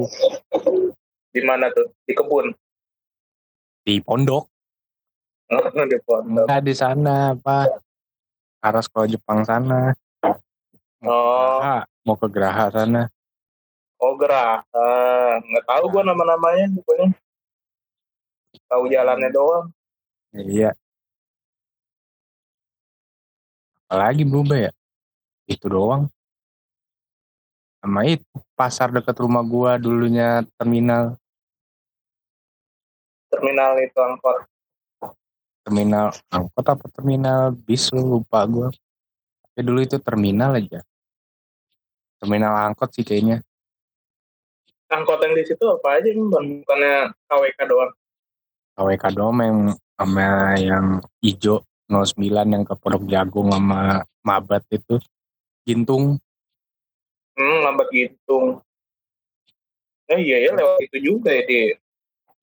Di 1.35 1.41
mana 1.45 1.69
tuh? 1.69 1.93
Di 2.09 2.17
kebun? 2.17 2.57
Di 3.85 4.01
pondok. 4.01 4.49
di 5.93 5.99
pondok. 6.01 6.49
Enggak 6.49 6.63
di 6.65 6.73
sana, 6.73 7.37
Pak 7.37 7.84
arah 8.65 8.81
sekolah 8.81 9.05
Jepang 9.05 9.45
sana. 9.45 9.93
Oh. 11.05 11.61
Geraha, 11.61 11.85
mau 12.01 12.17
ke 12.17 12.29
Geraha 12.33 12.73
sana. 12.73 13.13
Oh 14.01 14.17
Geraha, 14.17 14.65
nggak 15.45 15.65
tahu 15.69 15.85
gua 15.93 16.03
nama-namanya 16.09 16.73
pokoknya. 16.81 17.13
Tahu 18.73 18.89
jalannya 18.89 19.29
doang. 19.29 19.69
Iya. 20.33 20.73
Apalagi 23.85 24.25
berubah 24.25 24.59
ya? 24.69 24.73
Itu 25.45 25.69
doang. 25.69 26.09
Sama 27.85 28.09
itu 28.09 28.25
pasar 28.57 28.89
dekat 28.89 29.13
rumah 29.21 29.45
gua 29.45 29.77
dulunya 29.77 30.41
terminal. 30.57 31.21
Terminal 33.29 33.77
itu 33.85 34.01
angkot. 34.01 34.49
Terminal 35.65 36.13
angkot 36.29 36.67
apa 36.69 36.85
terminal 36.93 37.57
bis 37.57 37.89
lu 37.91 38.21
lupa 38.21 38.45
gua. 38.45 38.69
Tapi 39.49 39.61
dulu 39.65 39.81
itu 39.81 39.97
terminal 39.97 40.61
aja. 40.61 40.85
Terminal 42.21 42.53
angkot 42.69 42.93
sih 42.93 43.03
kayaknya. 43.03 43.41
Angkot 44.93 45.25
yang 45.25 45.33
di 45.33 45.45
situ 45.49 45.65
apa 45.65 45.99
aja 45.99 46.13
bukan 46.13 46.63
bukannya 46.63 47.17
KWK 47.27 47.59
doang? 47.65 47.93
KWK 48.77 49.05
doang 49.17 49.37
yang 49.41 49.59
sama 49.95 50.59
yang 50.59 50.87
hijau 51.23 51.63
09 51.87 52.19
yang 52.49 52.65
ke 52.67 52.75
Pondok 52.81 53.05
Jagung 53.07 53.55
sama 53.55 54.03
Mabat 54.27 54.67
itu 54.73 54.99
Gintung 55.63 56.19
hmm 57.39 57.59
Mabat 57.63 57.89
Gintung 57.95 58.59
eh 60.11 60.21
iya 60.21 60.49
ya 60.49 60.51
lewat 60.53 60.79
itu 60.85 60.97
juga 61.01 61.31
ya 61.33 61.43
di 61.47 61.61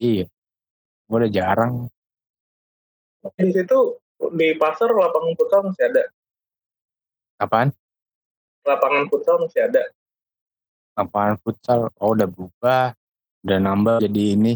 iya 0.02 0.26
gue 1.06 1.18
udah 1.20 1.32
jarang 1.32 1.92
di 3.22 3.54
situ 3.54 3.80
di 4.34 4.54
pasar 4.58 4.90
lapangan 4.90 5.34
futsal 5.38 5.62
masih 5.66 5.84
ada. 5.90 6.04
Apaan? 7.42 7.70
Lapangan 8.66 9.06
futsal 9.10 9.36
masih 9.42 9.62
ada. 9.66 9.84
Lapangan 10.98 11.36
futsal 11.42 11.90
oh 11.98 12.12
udah 12.14 12.28
berubah 12.30 12.94
udah 13.46 13.58
nambah 13.58 13.98
jadi 14.06 14.24
ini. 14.38 14.54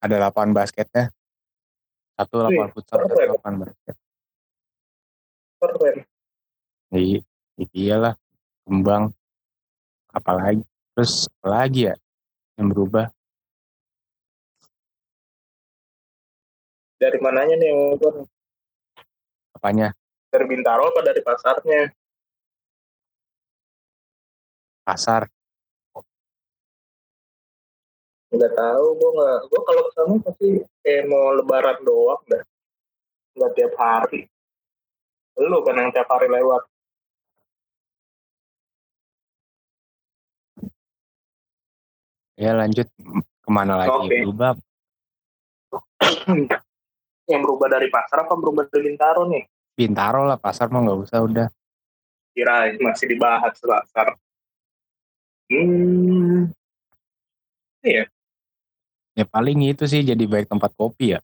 Ada 0.00 0.30
lapangan 0.30 0.54
basketnya. 0.54 1.10
Satu 2.14 2.46
lapangan 2.46 2.70
futsal 2.74 2.96
satu 3.06 3.14
lapangan 3.16 3.56
basket. 3.66 3.96
Keren. 5.60 5.96
Iya 6.90 7.20
iyalah 7.70 8.14
kembang. 8.66 9.14
Apalagi 10.10 10.66
terus 10.94 11.30
apalagi 11.38 11.90
ya 11.90 11.94
yang 12.58 12.70
berubah 12.74 13.14
dari 17.00 17.16
mananya 17.16 17.56
nih 17.56 17.68
yang 17.72 17.96
berubah 17.96 18.28
apanya? 19.56 19.96
Dari 20.28 20.44
Bintaro 20.44 20.92
apa 20.92 21.00
dari 21.00 21.24
pasarnya? 21.24 21.88
Pasar. 24.84 25.24
Nggak 28.30 28.52
tahu 28.54 28.84
gue 28.94 29.10
nggak 29.16 29.38
gue 29.50 29.60
kalau 29.66 29.82
ke 29.82 29.90
sana 29.96 30.14
pasti 30.22 30.48
kayak 30.86 31.08
mau 31.08 31.34
lebaran 31.34 31.78
doang 31.82 32.22
dah. 32.28 32.44
Nggak 33.34 33.52
tiap 33.56 33.74
hari. 33.80 34.28
Lu 35.40 35.64
kan 35.64 35.80
yang 35.80 35.90
tiap 35.90 36.06
hari 36.12 36.28
lewat. 36.28 36.62
Ya 42.38 42.52
lanjut. 42.54 42.86
Ke 43.40 43.50
mana 43.50 43.82
lagi? 43.82 43.88
Oke. 43.88 44.20
berubah 44.20 44.54
yang 47.30 47.46
berubah 47.46 47.70
dari 47.70 47.86
pasar 47.86 48.26
apa 48.26 48.34
berubah 48.34 48.66
dari 48.66 48.90
Bintaro 48.90 49.22
nih? 49.30 49.46
Bintaro 49.78 50.26
lah 50.26 50.36
pasar 50.36 50.66
mah 50.68 50.82
nggak 50.82 51.00
usah 51.06 51.18
udah. 51.22 51.46
Kira 52.34 52.74
masih 52.82 53.06
dibahas 53.06 53.54
pasar. 53.54 54.18
Hmm. 55.46 56.50
Iya. 57.86 58.10
Ya 59.14 59.24
paling 59.26 59.62
itu 59.70 59.86
sih 59.86 60.02
jadi 60.02 60.26
baik 60.26 60.50
tempat 60.50 60.74
kopi 60.74 61.14
ya. 61.14 61.20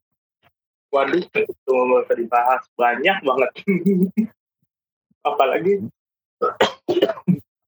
Waduh 0.95 1.21
itu 1.21 1.71
nggak 1.75 2.03
usah 2.07 2.17
dibahas. 2.17 2.63
Banyak 2.79 3.19
banget. 3.27 3.51
Apalagi 5.29 5.83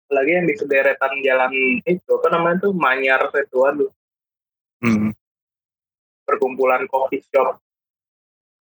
apalagi 0.08 0.32
yang 0.40 0.46
di 0.48 0.54
sederetan 0.56 1.20
jalan 1.20 1.52
itu 1.84 2.10
apa 2.16 2.28
namanya 2.32 2.68
tuh 2.68 2.72
Manyar 2.72 3.28
itu 3.28 3.56
waduh 3.60 3.92
hmm, 4.84 5.12
perkumpulan 6.24 6.88
coffee 6.88 7.20
shop 7.28 7.60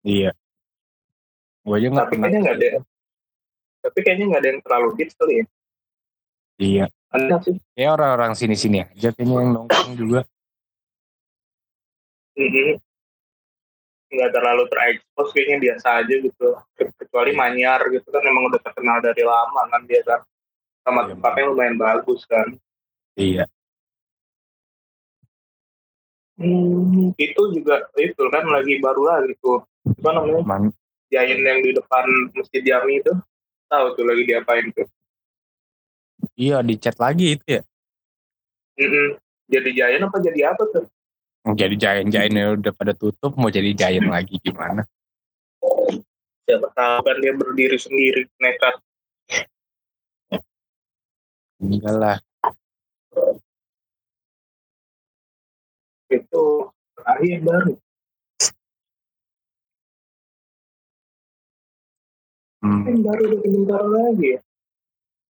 iya. 0.03 0.31
Gue 1.63 1.79
aja 1.79 1.87
nggak 1.87 2.05
tapi 2.07 2.13
pernah 2.15 2.27
kayaknya 2.27 2.39
nggak 2.43 2.57
ada 2.59 2.69
tapi 3.83 3.99
kayaknya 3.99 4.25
nggak 4.31 4.41
ada 4.41 4.49
yang 4.55 4.61
terlalu 4.63 4.89
hits 4.95 5.13
kali 5.19 5.33
ya. 5.35 5.45
Iya. 6.63 6.85
Ada 7.11 7.35
sih. 7.43 7.55
Ya 7.75 7.93
orang-orang 7.93 8.31
sini-sini 8.33 8.87
aja 8.87 9.11
kayaknya 9.11 9.35
yang 9.43 9.51
nongkrong 9.51 9.93
juga. 9.99 10.21
Mhm. 12.33 12.79
nggak 14.13 14.29
terlalu 14.29 14.69
terekspos 14.69 15.33
kayaknya 15.33 15.57
biasa 15.57 16.05
aja 16.05 16.15
gitu. 16.21 16.47
Kecuali 17.01 17.33
Manyar 17.33 17.81
gitu 17.89 18.05
kan 18.13 18.21
emang 18.21 18.45
udah 18.45 18.61
terkenal 18.61 19.01
dari 19.01 19.25
lama 19.25 19.61
kan 19.73 19.81
dia 19.89 20.05
kan. 20.05 20.21
Sama 20.85 21.09
Iya, 21.09 21.17
tempatnya 21.17 21.43
lumayan 21.49 21.77
bagus 21.81 22.21
kan. 22.29 22.45
Iya. 23.17 23.49
Hmm, 26.37 27.09
itu 27.17 27.41
juga 27.57 27.89
itu 27.97 28.23
kan 28.29 28.45
lagi 28.53 28.77
baru 28.77 29.01
lagi 29.01 29.33
tuh 29.41 29.65
apa 29.83 30.09
namanya 30.15 30.43
man 30.43 30.63
Giant 31.13 31.41
yang 31.45 31.59
di 31.61 31.71
depan 31.77 32.05
Masjid 32.33 32.63
Jami 32.65 33.03
itu? 33.03 33.13
Tahu 33.69 33.85
tuh 33.93 34.05
lagi 34.07 34.23
diapain 34.25 34.65
tuh. 34.73 34.87
Iya 36.33 36.65
dicat 36.65 36.97
lagi 36.97 37.37
itu 37.37 37.45
ya. 37.45 37.61
Mm-mm. 38.81 39.21
jadi 39.45 39.69
Giant 39.69 40.09
apa 40.09 40.17
jadi 40.17 40.55
apa 40.55 40.63
tuh? 40.73 40.89
Jadi 41.43 41.75
giant 41.75 42.07
giantnya 42.07 42.55
udah 42.55 42.71
pada 42.71 42.95
tutup 42.95 43.35
mau 43.35 43.51
jadi 43.51 43.75
giant 43.75 44.07
lagi 44.07 44.39
gimana? 44.39 44.87
Siapa 46.47 46.71
tahu 46.71 46.97
kan 47.03 47.17
dia 47.19 47.35
berdiri 47.35 47.75
sendiri 47.75 48.31
nekat. 48.39 48.79
Enggak 51.59 51.95
lah. 51.99 52.17
Itu 56.07 56.71
terakhir 56.95 57.43
baru 57.43 57.75
hmm, 62.63 63.03
baru 63.03 63.21
udah 63.27 63.39
sebentar 63.43 63.83
lagi. 63.83 64.39
Ya 64.39 64.39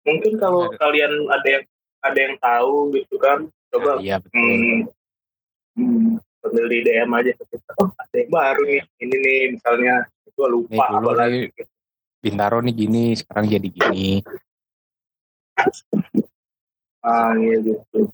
mungkin 0.09 0.33
kalau 0.41 0.73
Ada. 0.73 0.77
kalian 0.81 1.13
ada 1.29 1.49
yang 1.49 1.65
ada 2.01 2.19
yang 2.19 2.35
tahu 2.41 2.75
gitu 2.97 3.15
kan 3.21 3.39
coba 3.69 4.01
iya 4.01 4.17
betul. 4.17 4.41
hmm, 4.41 4.81
hmm, 5.77 6.11
sambil 6.41 6.65
di 6.73 6.79
DM 6.87 7.11
aja 7.13 7.33
kita. 7.37 7.71
Oh 7.83 7.91
ada 7.93 8.15
yang 8.17 8.31
baru 8.33 8.63
nih 8.65 8.83
ini 9.05 9.17
nih 9.21 9.41
misalnya 9.59 9.95
itu 10.25 10.41
lupa 10.49 10.73
Nih, 10.73 10.89
dulu 10.97 11.07
apa 11.13 11.13
lagi 11.13 11.39
nih. 11.53 11.67
Bintaro 12.19 12.59
nih 12.65 12.75
gini 12.75 13.05
sekarang 13.15 13.45
jadi 13.47 13.69
gini. 13.69 14.09
Ah 17.05 17.35
iya 17.37 17.57
gitu. 17.63 18.11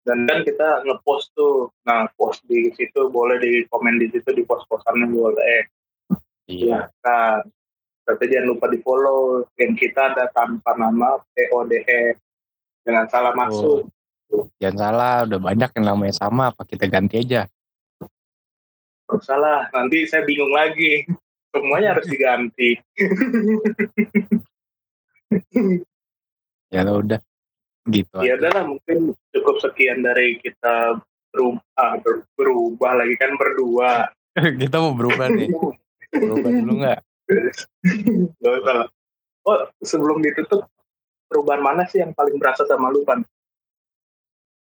Dan 0.00 0.24
kan 0.24 0.42
kita 0.42 0.82
ngepost 0.88 1.36
tuh 1.36 1.70
nah 1.84 2.08
post 2.16 2.42
di 2.48 2.72
situ 2.72 3.12
boleh 3.12 3.36
di 3.38 3.68
komen 3.68 4.00
di 4.00 4.08
situ 4.08 4.32
di 4.32 4.42
post 4.48 4.64
postannya 4.66 5.06
boleh. 5.06 5.68
Iya. 6.50 6.88
Nah 7.04 7.44
tapi 8.10 8.24
jangan 8.26 8.50
lupa 8.56 8.66
di 8.66 8.78
follow 8.82 9.46
yang 9.54 9.78
kita 9.78 10.10
ada 10.14 10.26
tanpa 10.34 10.74
nama 10.74 11.22
PODE 11.34 12.18
jangan 12.82 13.06
salah 13.06 13.32
masuk. 13.38 13.86
Jangan 14.58 14.78
salah 14.78 15.14
udah 15.26 15.40
banyak 15.42 15.70
yang 15.78 15.86
namanya 15.94 16.14
sama 16.14 16.50
apa 16.50 16.66
kita 16.66 16.90
ganti 16.90 17.22
aja. 17.22 17.46
Nggak 19.06 19.22
salah 19.22 19.70
nanti 19.70 20.06
saya 20.10 20.26
bingung 20.26 20.50
lagi. 20.50 21.06
Semuanya 21.50 21.98
harus 21.98 22.06
diganti. 22.06 22.78
Ya 26.70 26.86
udah 26.86 27.18
gitu 27.90 28.22
ya 28.22 28.38
udahlah 28.38 28.66
mungkin 28.66 29.16
cukup 29.34 29.56
sekian 29.58 30.06
dari 30.06 30.38
kita 30.38 31.02
berubah 31.30 31.90
ber- 32.02 32.26
berubah 32.34 32.92
lagi 32.98 33.14
kan 33.18 33.34
berdua. 33.38 34.10
Kita 34.62 34.78
mau 34.78 34.94
berubah 34.94 35.30
nih. 35.30 35.50
Berubah 36.10 36.50
dulu 36.50 36.72
nggak 36.82 37.00
Gak 38.42 38.52
usah 38.62 38.74
lah. 38.84 38.88
Oh, 39.46 39.60
sebelum 39.80 40.20
ditutup, 40.20 40.68
perubahan 41.30 41.64
mana 41.64 41.88
sih 41.88 42.04
yang 42.04 42.12
paling 42.12 42.36
berasa 42.36 42.68
sama 42.68 42.92
lu, 42.92 43.06
Pan? 43.08 43.24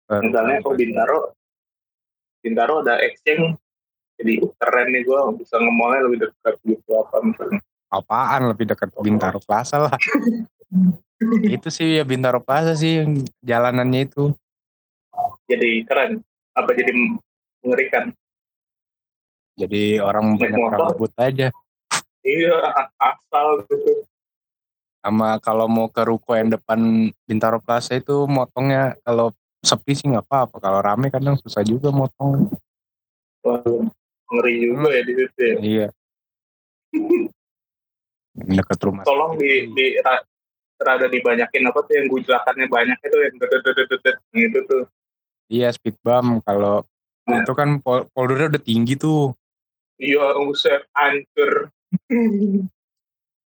Misalnya, 0.09 0.63
oh 0.65 0.73
Bintaro, 0.73 1.35
Bintaro 2.41 2.81
ada 2.81 3.03
exchange, 3.03 3.59
jadi 4.19 4.43
uh, 4.43 4.53
keren 4.59 4.89
nih 4.91 5.03
gue 5.07 5.21
bisa 5.39 5.55
ngemolnya 5.63 6.01
lebih 6.11 6.19
dekat 6.27 6.55
gitu 6.67 6.91
apa 6.99 7.17
misalnya. 7.23 7.61
apaan 7.89 8.43
lebih 8.53 8.67
dekat 8.69 8.91
Bintaro 9.01 9.41
Plaza 9.41 9.89
lah 9.89 9.95
itu 11.55 11.69
sih 11.73 11.97
ya 11.97 12.05
Bintaro 12.05 12.43
Plaza 12.43 12.77
sih 12.77 13.01
yang 13.01 13.23
jalanannya 13.41 14.11
itu 14.11 14.35
Jadi 15.49 15.81
keren. 15.89 16.21
Apa 16.53 16.77
jadi 16.77 16.93
mengerikan? 17.65 18.13
jadi 19.59 19.99
orang 19.99 20.39
banyak 20.39 20.71
rambut 20.71 21.13
aja 21.19 21.51
Iya, 22.27 22.55
asal 22.99 23.63
gitu. 23.71 24.05
sama 24.99 25.39
kalau 25.39 25.71
mau 25.71 25.87
ke 25.87 26.03
ruko 26.03 26.35
yang 26.35 26.51
depan 26.51 27.09
Bintaro 27.25 27.63
Plaza 27.63 27.95
itu 27.97 28.27
motongnya 28.27 28.99
kalau 29.07 29.31
sepi 29.63 29.95
sih 29.95 30.11
nggak 30.11 30.27
apa-apa. 30.27 30.57
Kalau 30.59 30.81
rame 30.83 31.09
kadang 31.09 31.39
susah 31.39 31.63
juga 31.63 31.89
motong. 31.95 32.51
Wah, 33.47 33.63
ngeri 34.35 34.55
juga 34.69 34.89
ya 34.93 35.03
di 35.07 35.13
situ 35.15 35.41
ya. 35.41 35.57
iya. 35.63 35.89
Dekat 38.39 38.79
rumah 38.87 39.03
Tolong 39.03 39.35
di, 39.35 39.67
di 39.75 39.87
ra- 39.99 40.23
terada 40.79 41.11
dibanyakin 41.11 41.67
apa 41.67 41.81
tuh 41.83 41.95
yang 41.99 42.07
gujlakannya 42.07 42.67
banyak 42.71 42.99
itu 43.03 43.17
yang 43.19 43.35
dedet 43.35 44.17
gitu 44.31 44.59
tuh. 44.67 44.85
Iya 45.51 45.75
speed 45.75 45.99
bump. 46.05 46.47
Kalau 46.47 46.87
nah. 47.27 47.43
itu 47.43 47.53
kan 47.57 47.83
pol 47.83 48.07
poldernya 48.15 48.55
udah 48.55 48.63
tinggi 48.63 48.95
tuh. 48.95 49.35
Iya 49.99 50.39
usah 50.39 50.87
hancur 50.95 51.75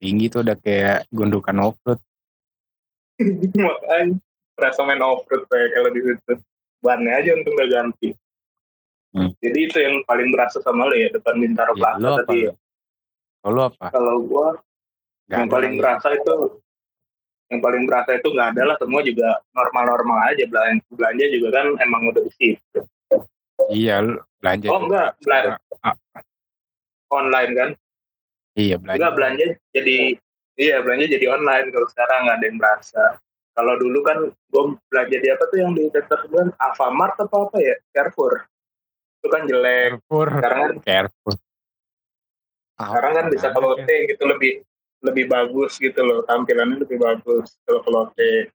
tinggi 0.04 0.26
tuh 0.30 0.46
udah 0.46 0.58
kayak 0.60 1.10
gundukan 1.10 1.58
offroad. 1.64 2.00
Makanya 3.20 4.20
rasa 4.58 4.82
main 4.86 5.02
offroad 5.02 5.48
kayak 5.50 5.70
kalau 5.74 5.90
di 5.90 6.02
situ 6.04 6.34
bannya 6.84 7.12
aja 7.18 7.32
untuk 7.40 7.56
udah 7.56 7.70
ganti. 7.70 8.10
Hmm. 9.14 9.30
jadi 9.38 9.60
itu 9.70 9.78
yang 9.78 10.02
paling 10.10 10.34
berasa 10.34 10.58
sama 10.66 10.90
lo 10.90 10.98
ya 10.98 11.06
depan 11.14 11.38
Bintaro 11.38 11.78
ya, 11.78 11.94
Plaza 12.02 12.26
tadi 12.26 12.50
ya. 12.50 12.54
kalau 13.46 13.62
apa? 13.70 13.94
Kalau 13.94 14.16
gua 14.26 14.58
gak 15.30 15.38
yang 15.38 15.46
paling 15.54 15.74
berasa 15.78 16.08
itu 16.18 16.36
yang 17.54 17.62
paling 17.62 17.84
berasa 17.86 18.18
itu 18.18 18.28
nggak 18.34 18.50
ada 18.58 18.64
lah 18.74 18.78
semua 18.82 19.06
juga 19.06 19.38
normal-normal 19.54 20.34
aja. 20.34 20.50
Belanja 20.50 20.82
belanja 20.90 21.26
juga 21.30 21.48
kan 21.54 21.66
emang 21.78 22.10
udah 22.10 22.22
di 22.26 22.32
situ. 22.34 22.80
Iya 23.70 24.02
belanja 24.42 24.68
oh 24.74 24.82
enggak 24.82 25.10
belanja. 25.22 25.62
Ah. 25.86 25.96
online 27.14 27.52
kan 27.54 27.70
iya 28.54 28.76
belanja 28.78 28.98
enggak 29.00 29.14
belanja. 29.18 29.46
jadi 29.74 29.98
iya 30.58 30.78
belanja 30.82 31.06
jadi 31.10 31.26
online 31.34 31.68
kalau 31.74 31.88
sekarang 31.90 32.20
nggak 32.30 32.38
ada 32.38 32.46
yang 32.46 32.60
berasa. 32.60 33.04
Kalau 33.54 33.74
dulu 33.78 34.02
kan 34.02 34.18
gue 34.34 34.64
belanja 34.90 35.18
di 35.22 35.30
apa 35.30 35.44
tuh 35.46 35.58
yang 35.62 35.78
di 35.78 35.86
sektor 35.94 36.18
sebelah 36.26 36.50
Alfamart 36.58 37.22
apa 37.22 37.38
apa 37.38 37.58
ya? 37.62 37.78
Carrefour. 37.94 38.50
Itu 39.22 39.28
kan 39.30 39.46
jelek. 39.46 40.02
Carrefour. 40.02 40.28
Sekarang 40.42 40.60
kan 40.66 40.74
Carrefour. 40.82 41.34
Sekarang 42.74 43.12
kan 43.14 43.26
bisa 43.30 43.48
kalau 43.54 43.78
T 43.78 43.90
gitu 44.10 44.24
lebih 44.26 44.54
lebih 45.04 45.26
bagus 45.30 45.78
gitu 45.78 46.00
loh 46.02 46.26
tampilannya 46.26 46.82
lebih 46.82 46.98
bagus 46.98 47.54
kalau 47.68 47.82
kalau 47.86 48.04
T 48.18 48.50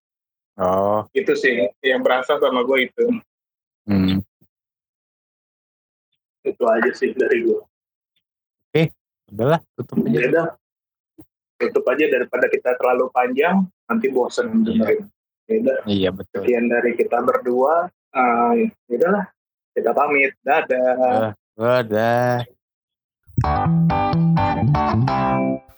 oh. 0.58 1.06
Itu 1.14 1.38
sih 1.38 1.70
yang 1.84 2.02
berasa 2.02 2.34
sama 2.42 2.66
gue 2.66 2.90
itu. 2.90 3.06
Hmm. 3.88 4.20
itu 6.44 6.64
aja 6.64 6.90
sih 6.96 7.12
dari 7.12 7.44
gue 7.44 7.61
udahlah 9.28 9.60
tutup 9.76 9.96
aja 10.04 10.20
udah 10.28 10.46
tutup 11.58 11.84
aja 11.90 12.04
daripada 12.06 12.46
kita 12.46 12.78
terlalu 12.78 13.10
panjang 13.10 13.66
nanti 13.90 14.06
bosan 14.12 14.62
iya. 14.62 14.64
dengerin. 14.64 15.00
Beda. 15.48 15.74
Iya 15.88 16.10
betul. 16.12 16.44
Sekian 16.44 16.68
dari 16.68 16.92
kita 16.92 17.24
berdua. 17.24 17.88
Uh, 18.12 18.68
udahlah, 18.92 19.26
kita 19.72 19.90
pamit. 19.96 20.36
Dadah. 20.44 21.32
Uh, 21.56 21.80
dadah. 21.82 22.44